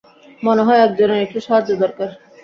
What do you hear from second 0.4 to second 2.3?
মনে হয় একজনের একটু সাহায্য দরকার।